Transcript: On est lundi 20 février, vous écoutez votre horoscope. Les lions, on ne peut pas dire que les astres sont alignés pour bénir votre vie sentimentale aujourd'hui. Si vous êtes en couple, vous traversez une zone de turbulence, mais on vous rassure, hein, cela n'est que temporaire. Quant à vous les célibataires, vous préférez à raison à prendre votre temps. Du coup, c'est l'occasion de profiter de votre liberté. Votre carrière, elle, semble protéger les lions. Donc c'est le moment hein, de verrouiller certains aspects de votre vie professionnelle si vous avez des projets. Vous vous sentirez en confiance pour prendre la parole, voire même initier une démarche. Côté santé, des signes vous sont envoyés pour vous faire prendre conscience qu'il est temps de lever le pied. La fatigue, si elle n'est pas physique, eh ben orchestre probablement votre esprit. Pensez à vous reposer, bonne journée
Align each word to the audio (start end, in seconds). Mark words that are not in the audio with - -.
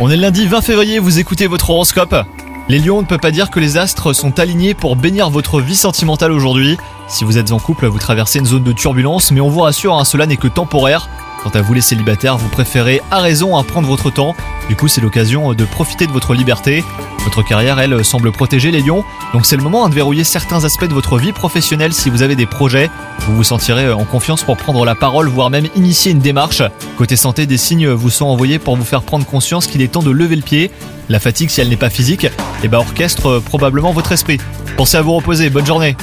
On 0.00 0.10
est 0.10 0.16
lundi 0.16 0.48
20 0.48 0.60
février, 0.60 0.98
vous 0.98 1.20
écoutez 1.20 1.46
votre 1.46 1.70
horoscope. 1.70 2.16
Les 2.68 2.80
lions, 2.80 2.98
on 2.98 3.02
ne 3.02 3.06
peut 3.06 3.18
pas 3.18 3.30
dire 3.30 3.50
que 3.50 3.60
les 3.60 3.76
astres 3.76 4.12
sont 4.12 4.40
alignés 4.40 4.74
pour 4.74 4.96
bénir 4.96 5.30
votre 5.30 5.60
vie 5.60 5.76
sentimentale 5.76 6.32
aujourd'hui. 6.32 6.76
Si 7.06 7.22
vous 7.22 7.38
êtes 7.38 7.52
en 7.52 7.60
couple, 7.60 7.86
vous 7.86 8.00
traversez 8.00 8.40
une 8.40 8.46
zone 8.46 8.64
de 8.64 8.72
turbulence, 8.72 9.30
mais 9.30 9.40
on 9.40 9.48
vous 9.48 9.60
rassure, 9.60 9.96
hein, 9.96 10.04
cela 10.04 10.26
n'est 10.26 10.36
que 10.36 10.48
temporaire. 10.48 11.08
Quant 11.44 11.50
à 11.50 11.60
vous 11.60 11.74
les 11.74 11.82
célibataires, 11.82 12.38
vous 12.38 12.48
préférez 12.48 13.02
à 13.10 13.20
raison 13.20 13.58
à 13.58 13.64
prendre 13.64 13.86
votre 13.86 14.10
temps. 14.10 14.34
Du 14.70 14.76
coup, 14.76 14.88
c'est 14.88 15.02
l'occasion 15.02 15.52
de 15.52 15.64
profiter 15.66 16.06
de 16.06 16.10
votre 16.10 16.32
liberté. 16.32 16.82
Votre 17.22 17.42
carrière, 17.42 17.78
elle, 17.78 18.02
semble 18.02 18.32
protéger 18.32 18.70
les 18.70 18.80
lions. 18.80 19.04
Donc 19.34 19.44
c'est 19.44 19.56
le 19.56 19.62
moment 19.62 19.84
hein, 19.84 19.90
de 19.90 19.94
verrouiller 19.94 20.24
certains 20.24 20.64
aspects 20.64 20.86
de 20.86 20.94
votre 20.94 21.18
vie 21.18 21.32
professionnelle 21.32 21.92
si 21.92 22.08
vous 22.08 22.22
avez 22.22 22.34
des 22.34 22.46
projets. 22.46 22.88
Vous 23.26 23.36
vous 23.36 23.44
sentirez 23.44 23.92
en 23.92 24.04
confiance 24.04 24.42
pour 24.42 24.56
prendre 24.56 24.86
la 24.86 24.94
parole, 24.94 25.28
voire 25.28 25.50
même 25.50 25.68
initier 25.76 26.12
une 26.12 26.18
démarche. 26.18 26.62
Côté 26.96 27.14
santé, 27.14 27.44
des 27.44 27.58
signes 27.58 27.90
vous 27.90 28.08
sont 28.08 28.24
envoyés 28.26 28.58
pour 28.58 28.76
vous 28.76 28.84
faire 28.84 29.02
prendre 29.02 29.26
conscience 29.26 29.66
qu'il 29.66 29.82
est 29.82 29.88
temps 29.88 30.02
de 30.02 30.10
lever 30.10 30.36
le 30.36 30.42
pied. 30.42 30.70
La 31.10 31.20
fatigue, 31.20 31.50
si 31.50 31.60
elle 31.60 31.68
n'est 31.68 31.76
pas 31.76 31.90
physique, 31.90 32.26
eh 32.62 32.68
ben 32.68 32.78
orchestre 32.78 33.42
probablement 33.44 33.92
votre 33.92 34.12
esprit. 34.12 34.38
Pensez 34.78 34.96
à 34.96 35.02
vous 35.02 35.12
reposer, 35.12 35.50
bonne 35.50 35.66
journée 35.66 35.94